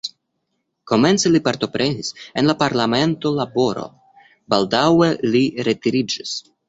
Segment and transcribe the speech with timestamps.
[0.91, 2.09] Komence li partoprenis
[2.41, 3.85] en la parlamenta laboro,
[4.55, 6.35] baldaŭe li retiriĝis.